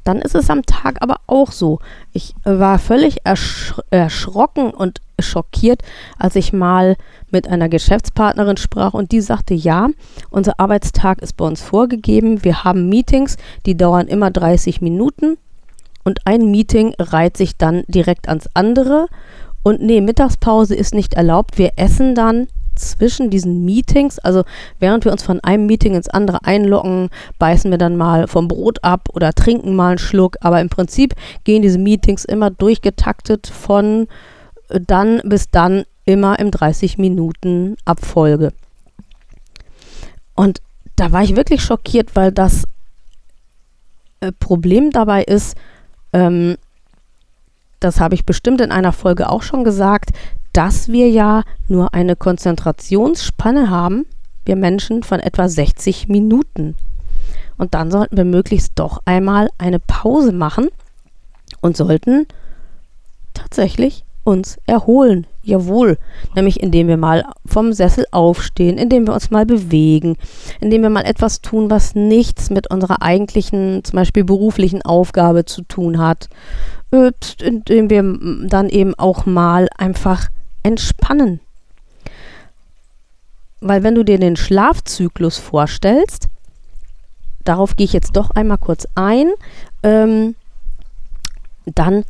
Dann 0.08 0.22
ist 0.22 0.34
es 0.34 0.48
am 0.48 0.64
Tag 0.64 1.02
aber 1.02 1.16
auch 1.26 1.52
so. 1.52 1.80
Ich 2.14 2.34
war 2.42 2.78
völlig 2.78 3.26
ersch 3.26 3.74
erschrocken 3.90 4.70
und 4.70 5.02
schockiert, 5.20 5.82
als 6.18 6.34
ich 6.34 6.54
mal 6.54 6.96
mit 7.30 7.46
einer 7.46 7.68
Geschäftspartnerin 7.68 8.56
sprach 8.56 8.94
und 8.94 9.12
die 9.12 9.20
sagte, 9.20 9.52
ja, 9.52 9.88
unser 10.30 10.58
Arbeitstag 10.58 11.20
ist 11.20 11.36
bei 11.36 11.44
uns 11.44 11.60
vorgegeben. 11.60 12.42
Wir 12.42 12.64
haben 12.64 12.88
Meetings, 12.88 13.36
die 13.66 13.76
dauern 13.76 14.06
immer 14.06 14.30
30 14.30 14.80
Minuten 14.80 15.36
und 16.04 16.20
ein 16.24 16.50
Meeting 16.50 16.94
reiht 16.98 17.36
sich 17.36 17.58
dann 17.58 17.84
direkt 17.86 18.30
ans 18.30 18.48
andere 18.54 19.08
und 19.62 19.82
nee, 19.82 20.00
Mittagspause 20.00 20.74
ist 20.74 20.94
nicht 20.94 21.12
erlaubt. 21.12 21.58
Wir 21.58 21.72
essen 21.76 22.14
dann 22.14 22.48
zwischen 22.78 23.30
diesen 23.30 23.64
Meetings, 23.64 24.18
also 24.18 24.44
während 24.78 25.04
wir 25.04 25.12
uns 25.12 25.22
von 25.22 25.40
einem 25.40 25.66
Meeting 25.66 25.94
ins 25.94 26.08
andere 26.08 26.44
einloggen, 26.44 27.10
beißen 27.38 27.70
wir 27.70 27.78
dann 27.78 27.96
mal 27.96 28.26
vom 28.26 28.48
Brot 28.48 28.82
ab 28.82 29.08
oder 29.12 29.32
trinken 29.32 29.76
mal 29.76 29.90
einen 29.90 29.98
Schluck. 29.98 30.36
Aber 30.40 30.60
im 30.60 30.68
Prinzip 30.68 31.14
gehen 31.44 31.62
diese 31.62 31.78
Meetings 31.78 32.24
immer 32.24 32.50
durchgetaktet 32.50 33.46
von 33.46 34.08
äh, 34.68 34.80
dann 34.80 35.20
bis 35.24 35.50
dann 35.50 35.84
immer 36.04 36.38
im 36.38 36.50
30 36.50 36.98
Minuten 36.98 37.76
Abfolge. 37.84 38.52
Und 40.34 40.60
da 40.96 41.12
war 41.12 41.22
ich 41.22 41.36
wirklich 41.36 41.62
schockiert, 41.62 42.16
weil 42.16 42.32
das 42.32 42.64
äh, 44.20 44.32
Problem 44.32 44.90
dabei 44.90 45.22
ist, 45.22 45.56
ähm, 46.12 46.56
das 47.80 48.00
habe 48.00 48.14
ich 48.14 48.24
bestimmt 48.24 48.60
in 48.60 48.72
einer 48.72 48.92
Folge 48.92 49.28
auch 49.28 49.42
schon 49.42 49.64
gesagt, 49.64 50.10
dass 50.52 50.88
wir 50.88 51.08
ja 51.08 51.42
nur 51.68 51.94
eine 51.94 52.16
Konzentrationsspanne 52.16 53.70
haben, 53.70 54.06
wir 54.44 54.56
Menschen, 54.56 55.02
von 55.02 55.20
etwa 55.20 55.48
60 55.48 56.08
Minuten. 56.08 56.74
Und 57.56 57.74
dann 57.74 57.90
sollten 57.90 58.16
wir 58.16 58.24
möglichst 58.24 58.72
doch 58.76 59.00
einmal 59.04 59.50
eine 59.58 59.78
Pause 59.78 60.32
machen 60.32 60.68
und 61.60 61.76
sollten 61.76 62.26
tatsächlich 63.34 64.04
uns 64.24 64.58
erholen. 64.66 65.26
Jawohl, 65.42 65.96
nämlich 66.34 66.62
indem 66.62 66.88
wir 66.88 66.98
mal 66.98 67.24
vom 67.46 67.72
Sessel 67.72 68.04
aufstehen, 68.10 68.76
indem 68.76 69.06
wir 69.06 69.14
uns 69.14 69.30
mal 69.30 69.46
bewegen, 69.46 70.16
indem 70.60 70.82
wir 70.82 70.90
mal 70.90 71.06
etwas 71.06 71.40
tun, 71.40 71.70
was 71.70 71.94
nichts 71.94 72.50
mit 72.50 72.70
unserer 72.70 73.00
eigentlichen, 73.00 73.82
zum 73.84 73.96
Beispiel 73.96 74.24
beruflichen 74.24 74.82
Aufgabe 74.82 75.46
zu 75.46 75.62
tun 75.62 75.98
hat, 75.98 76.28
indem 77.40 77.88
wir 77.88 78.02
dann 78.48 78.68
eben 78.68 78.94
auch 78.94 79.24
mal 79.24 79.68
einfach 79.76 80.28
entspannen. 80.68 81.40
Weil 83.60 83.82
wenn 83.82 83.94
du 83.94 84.04
dir 84.04 84.18
den 84.18 84.36
Schlafzyklus 84.36 85.38
vorstellst, 85.38 86.28
darauf 87.44 87.74
gehe 87.74 87.86
ich 87.86 87.92
jetzt 87.92 88.16
doch 88.16 88.30
einmal 88.30 88.58
kurz 88.58 88.86
ein, 88.94 89.32
ähm, 89.82 90.36
dann 91.64 92.04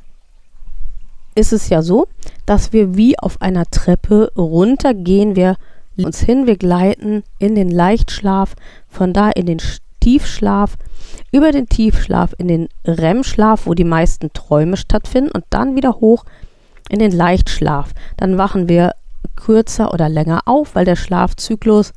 ist 1.34 1.52
es 1.52 1.68
ja 1.68 1.82
so, 1.82 2.08
dass 2.44 2.72
wir 2.72 2.96
wie 2.96 3.18
auf 3.18 3.40
einer 3.40 3.64
Treppe 3.66 4.32
runtergehen. 4.36 5.36
Wir 5.36 5.56
uns 5.96 6.20
hin, 6.20 6.46
wir 6.46 6.56
gleiten 6.56 7.22
in 7.38 7.54
den 7.54 7.70
Leichtschlaf, 7.70 8.54
von 8.88 9.12
da 9.12 9.30
in 9.30 9.46
den 9.46 9.58
Tiefschlaf, 10.00 10.76
über 11.32 11.50
den 11.50 11.68
Tiefschlaf 11.68 12.34
in 12.38 12.48
den 12.48 12.68
REM-Schlaf, 12.84 13.66
wo 13.66 13.74
die 13.74 13.84
meisten 13.84 14.32
Träume 14.32 14.76
stattfinden, 14.76 15.30
und 15.30 15.44
dann 15.50 15.76
wieder 15.76 16.00
hoch 16.00 16.24
in 16.88 16.99
den 16.99 17.12
Leichtschlaf. 17.12 17.92
Dann 18.16 18.38
wachen 18.38 18.68
wir 18.68 18.92
kürzer 19.37 19.92
oder 19.92 20.09
länger 20.09 20.42
auf, 20.47 20.75
weil 20.75 20.85
der 20.85 20.97
Schlafzyklus 20.97 21.92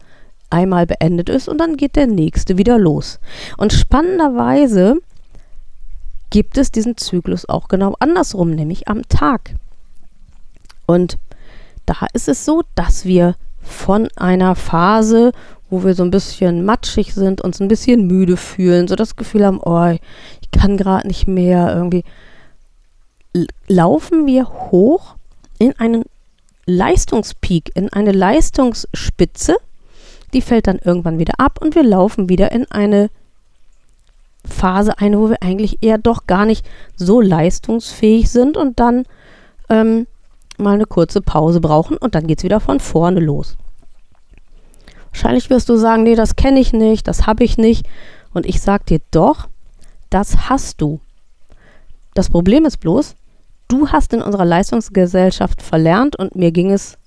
einmal 0.50 0.86
beendet 0.86 1.30
ist 1.30 1.48
und 1.48 1.58
dann 1.60 1.78
geht 1.78 1.96
der 1.96 2.08
nächste 2.08 2.58
wieder 2.58 2.78
los. 2.78 3.20
Und 3.58 3.74
spannenderweise 3.74 4.98
gibt 6.30 6.58
es 6.58 6.72
diesen 6.72 6.98
Zyklus 6.98 7.48
auch 7.48 7.68
genau 7.68 7.96
andersrum, 8.00 8.52
nämlich 8.52 8.88
am 8.88 9.08
Tag. 9.10 9.56
Und 10.86 11.18
da 11.86 12.08
ist 12.14 12.28
es 12.28 12.46
so, 12.46 12.64
dass 12.76 13.06
wir 13.06 13.36
von 13.62 14.08
einer 14.16 14.56
Phase, 14.56 15.32
wo 15.70 15.84
wir 15.84 15.94
so 15.94 16.04
ein 16.04 16.12
bisschen 16.12 16.66
matschig 16.66 17.14
sind, 17.14 17.42
uns 17.42 17.62
ein 17.62 17.68
bisschen 17.68 18.08
müde 18.08 18.38
fühlen, 18.38 18.88
so 18.88 18.96
das 18.96 19.16
Gefühl 19.16 19.46
haben, 19.46 19.60
oh, 19.60 19.88
ich 20.42 20.52
kann 20.52 20.78
gerade 20.78 21.08
nicht 21.08 21.28
mehr 21.28 21.74
irgendwie, 21.74 22.04
laufen 23.68 24.26
wir 24.26 24.48
hoch 24.48 25.16
in 25.58 25.78
einen 25.80 26.04
Leistungspeak, 26.66 27.72
in 27.76 27.92
eine 27.92 28.12
Leistungsspitze, 28.12 29.58
die 30.34 30.42
fällt 30.42 30.68
dann 30.68 30.80
irgendwann 30.80 31.20
wieder 31.20 31.34
ab 31.38 31.60
und 31.62 31.76
wir 31.76 31.84
laufen 31.84 32.30
wieder 32.30 32.52
in 32.52 32.70
eine 32.72 33.10
Phase 34.46 34.98
ein, 34.98 35.18
wo 35.18 35.30
wir 35.30 35.42
eigentlich 35.44 35.80
eher 35.82 35.98
doch 35.98 36.26
gar 36.28 36.46
nicht 36.46 36.66
so 36.96 37.22
leistungsfähig 37.22 38.30
sind 38.30 38.58
und 38.58 38.80
dann 38.80 39.06
ähm, 39.70 40.08
mal 40.58 40.76
eine 40.76 40.86
kurze 40.86 41.22
Pause 41.22 41.62
brauchen 41.62 41.98
und 41.98 42.16
dann 42.16 42.28
geht 42.28 42.40
es 42.40 42.44
wieder 42.44 42.60
von 42.60 42.80
vorne 42.80 43.20
los. 43.20 43.58
Wahrscheinlich 45.12 45.50
wirst 45.50 45.70
du 45.70 45.76
sagen, 45.76 46.04
nee, 46.04 46.16
das 46.16 46.36
kenne 46.36 46.60
ich 46.60 46.74
nicht, 46.74 47.08
das 47.08 47.28
habe 47.28 47.44
ich 47.44 47.58
nicht. 47.58 47.86
Und 48.34 48.46
ich 48.46 48.62
sage 48.62 48.86
dir 48.86 49.00
doch, 49.12 49.50
das 50.10 50.50
hast 50.50 50.82
du. 50.82 51.02
Das 52.14 52.30
Problem 52.30 52.66
ist 52.66 52.78
bloß, 52.78 53.16
du 53.72 53.90
hast 53.90 54.14
in 54.14 54.22
unserer 54.22 54.46
Leistungsgesellschaft 54.46 55.62
verlernt 55.62 56.16
und 56.16 56.36
mir 56.36 56.52
ging 56.52 56.72
es, 56.72 56.98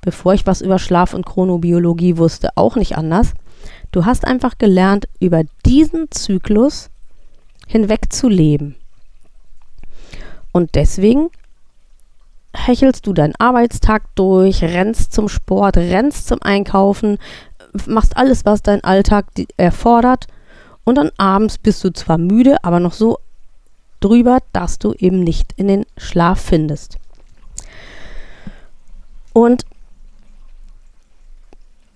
bevor 0.00 0.34
ich 0.34 0.46
was 0.46 0.60
über 0.60 0.78
Schlaf 0.78 1.14
und 1.14 1.26
Chronobiologie 1.26 2.16
wusste, 2.16 2.50
auch 2.56 2.76
nicht 2.76 2.96
anders 2.96 3.32
Du 3.92 4.04
hast 4.04 4.26
einfach 4.26 4.58
gelernt, 4.58 5.08
über 5.20 5.42
diesen 5.64 6.10
Zyklus 6.10 6.90
hinweg 7.66 8.12
zu 8.12 8.28
leben. 8.28 8.76
Und 10.52 10.74
deswegen 10.74 11.30
hechelst 12.54 13.06
du 13.06 13.12
deinen 13.12 13.34
Arbeitstag 13.38 14.02
durch, 14.14 14.62
rennst 14.62 15.12
zum 15.12 15.28
Sport, 15.28 15.76
rennst 15.76 16.28
zum 16.28 16.40
Einkaufen, 16.42 17.18
machst 17.86 18.16
alles, 18.16 18.44
was 18.44 18.62
dein 18.62 18.82
Alltag 18.82 19.26
erfordert. 19.56 20.26
Und 20.84 20.96
dann 20.96 21.10
abends 21.18 21.58
bist 21.58 21.82
du 21.84 21.92
zwar 21.92 22.16
müde, 22.16 22.62
aber 22.64 22.80
noch 22.80 22.92
so 22.92 23.18
drüber, 24.00 24.38
dass 24.52 24.78
du 24.78 24.92
eben 24.92 25.20
nicht 25.20 25.52
in 25.56 25.68
den 25.68 25.86
Schlaf 25.96 26.40
findest. 26.40 26.98
Und 29.32 29.64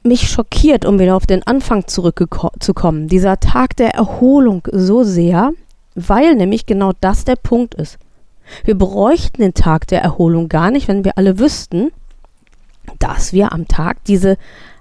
mich 0.02 0.28
schockiert, 0.30 0.84
um 0.84 0.98
wieder 0.98 1.16
auf 1.16 1.26
den 1.26 1.46
Anfang 1.46 1.86
zurückzukommen, 1.86 3.08
dieser 3.08 3.40
Tag 3.40 3.76
der 3.76 3.94
Erholung 3.94 4.62
so 4.72 5.02
sehr, 5.02 5.52
weil 5.94 6.34
nämlich 6.34 6.66
genau 6.66 6.92
das 7.00 7.24
der 7.24 7.36
Punkt 7.36 7.74
ist. 7.74 7.98
Wir 8.64 8.76
bräuchten 8.76 9.42
den 9.42 9.54
Tag 9.54 9.86
der 9.88 10.02
Erholung 10.02 10.48
gar 10.48 10.70
nicht, 10.70 10.88
wenn 10.88 11.04
wir 11.04 11.18
alle 11.18 11.38
wüssten, 11.38 11.92
dass 12.98 13.32
wir 13.32 13.52
am 13.52 13.68
Tag 13.68 14.04
diese 14.04 14.36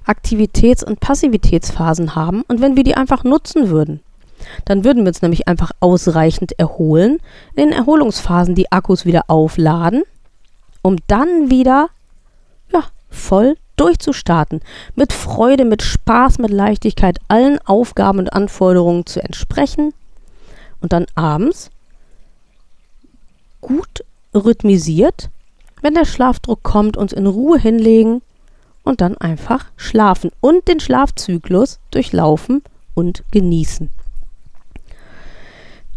Aktivitäts- 0.05 0.83
und 0.83 0.99
Passivitätsphasen 0.99 2.15
haben 2.15 2.43
und 2.47 2.61
wenn 2.61 2.75
wir 2.75 2.83
die 2.83 2.95
einfach 2.95 3.23
nutzen 3.23 3.69
würden. 3.69 4.01
Dann 4.65 4.83
würden 4.83 5.03
wir 5.03 5.09
uns 5.09 5.21
nämlich 5.21 5.47
einfach 5.47 5.71
ausreichend 5.79 6.57
erholen, 6.57 7.19
in 7.55 7.69
den 7.69 7.71
Erholungsphasen 7.71 8.55
die 8.55 8.71
Akkus 8.71 9.05
wieder 9.05 9.23
aufladen, 9.27 10.03
um 10.81 10.97
dann 11.07 11.49
wieder 11.49 11.89
ja, 12.71 12.83
voll 13.09 13.55
durchzustarten, 13.75 14.61
mit 14.95 15.13
Freude, 15.13 15.65
mit 15.65 15.81
Spaß, 15.81 16.39
mit 16.39 16.51
Leichtigkeit 16.51 17.19
allen 17.27 17.59
Aufgaben 17.65 18.19
und 18.19 18.33
Anforderungen 18.33 19.05
zu 19.05 19.23
entsprechen 19.23 19.93
und 20.81 20.93
dann 20.93 21.05
abends 21.15 21.69
gut 23.61 24.03
rhythmisiert, 24.33 25.29
wenn 25.81 25.93
der 25.93 26.05
Schlafdruck 26.05 26.61
kommt, 26.63 26.97
uns 26.97 27.13
in 27.13 27.25
Ruhe 27.25 27.57
hinlegen 27.57 28.21
und 28.83 29.01
dann 29.01 29.17
einfach 29.17 29.65
schlafen 29.77 30.31
und 30.41 30.67
den 30.67 30.79
Schlafzyklus 30.79 31.79
durchlaufen 31.91 32.63
und 32.95 33.23
genießen. 33.31 33.89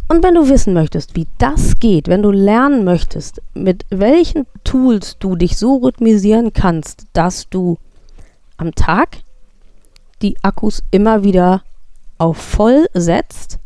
Und 0.09 0.23
wenn 0.23 0.35
du 0.35 0.49
wissen 0.49 0.75
möchtest, 0.75 1.17
wie 1.17 1.27
das 1.38 1.79
geht, 1.81 2.09
wenn 2.09 2.23
du 2.23 2.31
lernen 2.31 2.85
möchtest, 2.85 3.41
mit 3.55 3.87
welchen 3.91 4.47
Tools 4.65 5.17
du 5.19 5.37
dich 5.37 5.57
so 5.57 5.77
rhythmisieren 5.77 6.53
kannst, 6.53 7.07
dass 7.12 7.49
du 7.49 7.79
am 8.57 8.75
Tag 8.75 9.19
die 10.21 10.37
Akkus 10.43 10.83
immer 10.91 11.25
wieder 11.25 11.62
auf 12.19 12.37
voll 12.37 12.87
setzt 12.95 13.59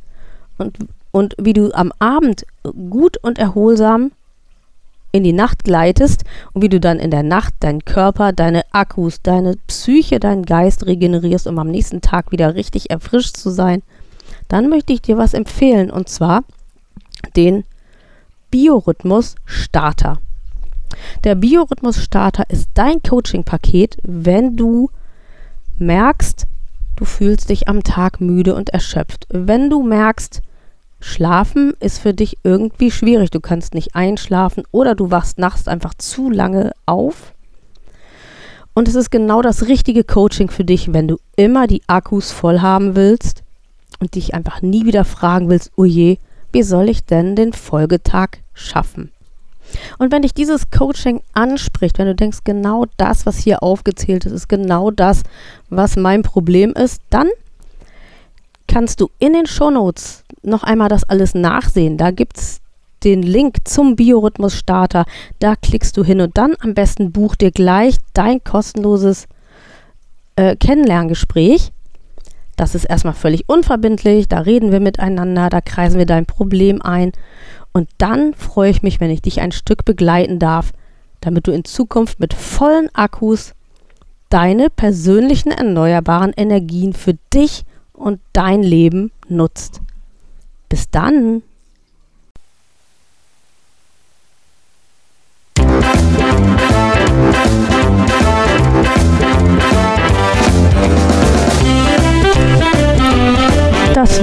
und, 0.57 0.79
und 1.11 1.35
wie 1.39 1.53
du 1.53 1.73
am 1.75 1.93
Abend 1.99 2.47
gut 2.91 3.17
und 3.19 3.39
erholsam 3.39 4.13
in 5.13 5.25
die 5.25 5.33
Nacht 5.33 5.65
gleitest 5.65 6.25
und 6.53 6.63
wie 6.63 6.69
du 6.69 6.81
dann 6.81 6.99
in 6.99 7.11
der 7.11 7.23
Nacht 7.23 7.55
deinen 7.61 7.85
Körper, 7.85 8.33
deine 8.33 8.63
Akkus, 8.73 9.23
deine 9.23 9.57
Psyche, 9.67 10.21
deinen 10.21 10.45
Geist 10.45 10.87
regenerierst, 10.87 11.47
um 11.47 11.59
am 11.59 11.71
nächsten 11.71 12.01
Tag 12.01 12.33
wieder 12.33 12.55
richtig 12.55 12.91
erfrischt 12.91 13.37
zu 13.37 13.51
sein 13.51 13.83
dann 14.49 14.69
möchte 14.69 14.93
ich 14.93 15.03
dir 15.03 15.19
was 15.19 15.35
empfehlen 15.35 15.91
und 15.91 16.09
zwar 16.09 16.45
den 17.37 17.65
Biorhythmus 18.51 19.35
Starter. 19.45 20.19
Der 21.25 21.35
Biorhythmus 21.35 22.03
Starter 22.03 22.45
ist 22.49 22.71
dein 22.75 23.03
Coaching-Paket, 23.03 23.99
wenn 24.03 24.57
du 24.57 24.91
merkst, 25.79 26.47
du 26.97 27.05
fühlst 27.05 27.51
dich 27.51 27.69
am 27.69 27.83
Tag 27.83 28.21
müde 28.21 28.55
und 28.55 28.71
erschöpft. 28.71 29.27
Wenn 29.31 29.69
du 29.69 29.83
merkst, 29.83 30.43
Schlafen 31.01 31.75
ist 31.79 31.99
für 31.99 32.15
dich 32.15 32.39
irgendwie 32.43 32.91
schwierig, 32.91 33.31
du 33.31 33.41
kannst 33.41 33.75
nicht 33.75 33.95
einschlafen 33.95 34.65
oder 34.71 34.95
du 34.95 35.11
wachst 35.11 35.39
nachts 35.39 35.69
einfach 35.69 35.93
zu 35.95 36.31
lange 36.31 36.73
auf. 36.87 37.35
Und 38.73 38.89
es 38.89 38.95
ist 38.95 39.11
genau 39.11 39.43
das 39.43 39.69
richtige 39.69 40.05
Coaching 40.05 40.51
für 40.51 40.65
dich, 40.65 40.93
wenn 40.93 41.09
du 41.09 41.19
immer 41.37 41.67
die 41.67 41.83
Akkus 41.87 42.33
voll 42.33 42.61
haben 42.61 42.97
willst 42.97 43.43
und 44.01 44.15
dich 44.15 44.35
einfach 44.35 44.63
nie 44.63 44.87
wieder 44.87 45.05
fragen 45.05 45.49
willst, 45.49 45.73
oh 45.77 45.85
je, 45.85 46.19
wie 46.53 46.63
soll 46.63 46.89
ich 46.89 47.05
denn 47.05 47.37
den 47.37 47.53
Folgetag 47.53 48.39
schaffen? 48.55 49.11
Und 49.99 50.13
wenn 50.13 50.23
dich 50.23 50.35
dieses 50.35 50.71
Coaching 50.71 51.21
anspricht, 51.33 51.99
wenn 51.99 52.07
du 52.07 52.15
denkst, 52.15 52.39
genau 52.45 52.85
das, 52.97 53.27
was 53.27 53.39
hier 53.39 53.63
aufgezählt 53.63 54.25
ist, 54.25 54.33
ist 54.33 54.49
genau 54.49 54.91
das, 54.91 55.23
was 55.71 55.97
mein 55.97 56.23
Problem 56.23 56.73
ist, 56.73 57.03
dann 57.11 57.29
kannst 58.69 59.01
du 59.01 59.11
in 59.19 59.33
den 59.33 59.47
Shownotes 59.47 60.25
noch 60.43 60.63
einmal 60.63 60.89
das 60.89 61.05
alles 61.05 61.35
nachsehen. 61.35 61.97
Da 61.97 62.11
gibt 62.11 62.39
es 62.39 62.61
den 63.05 63.23
Link 63.23 63.59
zum 63.65 63.97
Biorhythmus-Starter. 63.97 65.05
Da 65.39 65.57
klickst 65.57 65.97
du 65.97 66.05
hin 66.05 66.21
und 66.21 66.37
dann 66.39 66.55
am 66.61 66.75
besten 66.75 67.13
buch 67.13 67.37
dir 67.37 67.51
gleich 67.51 67.97
dein 68.15 68.43
kostenloses 68.43 69.27
äh, 70.37 70.57
Kennenlerngespräch 70.57 71.73
das 72.57 72.75
ist 72.75 72.85
erstmal 72.85 73.15
völlig 73.15 73.49
unverbindlich, 73.49 74.29
da 74.29 74.41
reden 74.41 74.73
wir 74.73 74.81
miteinander, 74.81 75.51
da 75.51 75.61
kreisen 75.61 75.99
wir 75.99 76.07
dein 76.07 76.27
Problem 76.27 76.83
ein 76.83 77.13
Und 77.73 77.89
dann 77.99 78.35
freue 78.35 78.71
ich 78.71 78.83
mich, 78.83 79.01
wenn 79.01 79.11
ich 79.11 79.23
dich 79.23 79.41
ein 79.41 79.53
Stück 79.53 79.85
begleiten 79.85 80.39
darf, 80.39 80.73
damit 81.21 81.47
du 81.47 81.53
in 81.53 81.65
Zukunft 81.65 82.19
mit 82.21 82.35
vollen 82.35 82.89
Akkus 82.95 83.53
deine 84.31 84.71
persönlichen 84.71 85.53
erneuerbaren 85.53 86.33
Energien 86.37 86.95
für 86.95 87.15
dich 87.33 87.65
und 87.93 88.21
dein 88.33 88.63
Leben 88.63 89.13
nutzt. 89.29 89.81
Bis 90.69 90.91
dann! 90.91 91.43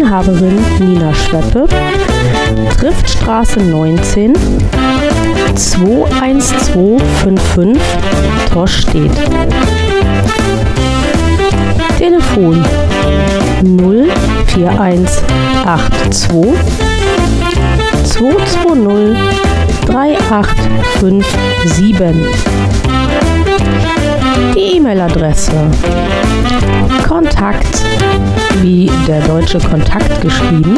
Inhaberin 0.00 0.56
Nina 0.78 1.12
Schweppe, 1.12 1.68
Triftstraße 2.78 3.60
19, 3.60 4.32
21255 5.54 7.78
Torstedt. 8.50 9.12
Telefon 11.98 12.64
04182 13.62 16.54
220 18.04 19.18
3857. 19.84 22.40
Die 24.54 24.76
E-Mail-Adresse. 24.76 25.52
Kontakt 27.06 27.84
wie 28.62 28.90
der 29.06 29.20
deutsche 29.22 29.58
Kontakt 29.58 30.20
geschrieben. 30.20 30.76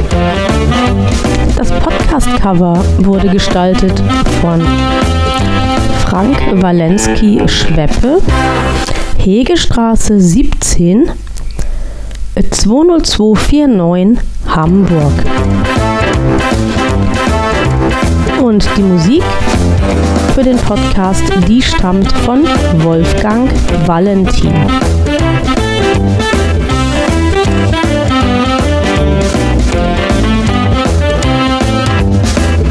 Das 1.56 1.70
Podcast-Cover 1.72 2.84
wurde 2.98 3.28
gestaltet 3.28 4.02
von 4.40 4.62
Frank 6.04 6.38
Walensky 6.62 7.40
Schweppe, 7.46 8.20
Hegestraße 9.18 10.20
17, 10.20 11.10
20249 12.50 14.24
Hamburg. 14.46 15.12
Und 18.40 18.68
die 18.76 18.82
Musik 18.82 19.22
für 20.38 20.44
den 20.44 20.56
Podcast, 20.56 21.24
die 21.48 21.60
stammt 21.60 22.12
von 22.12 22.44
Wolfgang 22.84 23.50
Valentin. 23.88 24.54